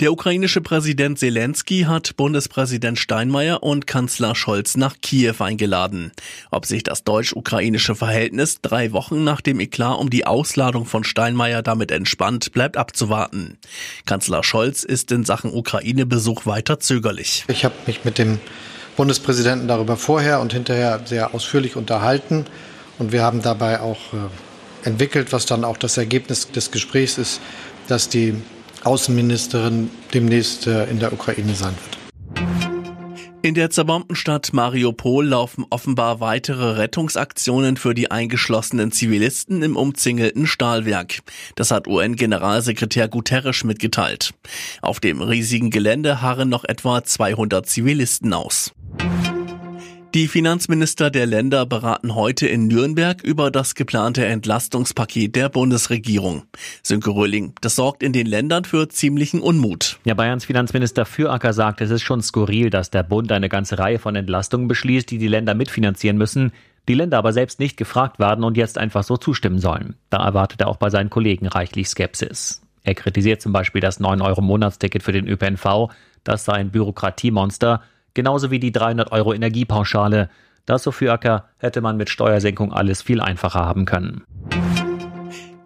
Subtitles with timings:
[0.00, 6.12] Der ukrainische Präsident Zelensky hat Bundespräsident Steinmeier und Kanzler Scholz nach Kiew eingeladen.
[6.50, 11.60] Ob sich das deutsch-ukrainische Verhältnis drei Wochen nach dem Eklat um die Ausladung von Steinmeier
[11.62, 13.58] damit entspannt, bleibt abzuwarten.
[14.06, 17.44] Kanzler Scholz ist in Sachen Ukraine-Besuch weiter zögerlich.
[17.48, 18.40] Ich habe mich mit dem
[18.96, 22.46] Bundespräsidenten darüber vorher und hinterher sehr ausführlich unterhalten
[22.98, 27.42] und wir haben dabei auch äh, entwickelt, was dann auch das Ergebnis des Gesprächs ist,
[27.86, 28.34] dass die
[28.84, 32.00] Außenministerin demnächst äh, in der Ukraine sein wird.
[33.42, 40.46] In der zerbombten Stadt Mariupol laufen offenbar weitere Rettungsaktionen für die eingeschlossenen Zivilisten im umzingelten
[40.46, 41.20] Stahlwerk.
[41.54, 44.34] Das hat UN-Generalsekretär Guterres mitgeteilt.
[44.82, 48.72] Auf dem riesigen Gelände harren noch etwa 200 Zivilisten aus.
[50.12, 56.42] Die Finanzminister der Länder beraten heute in Nürnberg über das geplante Entlastungspaket der Bundesregierung.
[56.82, 60.00] Sönke Röhling, das sorgt in den Ländern für ziemlichen Unmut.
[60.04, 64.00] Ja, Bayerns Finanzminister Füracker sagt, es ist schon skurril, dass der Bund eine ganze Reihe
[64.00, 66.50] von Entlastungen beschließt, die die Länder mitfinanzieren müssen,
[66.88, 69.94] die Länder aber selbst nicht gefragt werden und jetzt einfach so zustimmen sollen.
[70.10, 72.62] Da erwartet er auch bei seinen Kollegen reichlich Skepsis.
[72.82, 75.92] Er kritisiert zum Beispiel das 9-Euro-Monatsticket für den ÖPNV,
[76.24, 77.82] das sei ein Bürokratiemonster,
[78.14, 80.28] genauso wie die 300 Euro Energiepauschale.
[80.66, 84.24] Das, so für Acker, hätte man mit Steuersenkung alles viel einfacher haben können.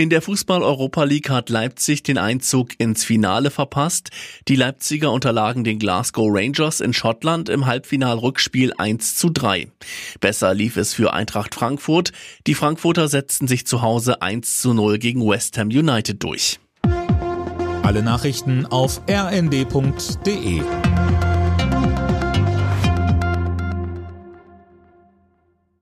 [0.00, 4.08] In der Fußball-Europa League hat Leipzig den Einzug ins Finale verpasst.
[4.48, 9.70] Die Leipziger unterlagen den Glasgow Rangers in Schottland im Halbfinal-Rückspiel 1 zu 3.
[10.18, 12.12] Besser lief es für Eintracht Frankfurt.
[12.46, 16.60] Die Frankfurter setzten sich zu Hause 1 zu 0 gegen West Ham United durch.
[17.82, 20.62] Alle Nachrichten auf rnd.de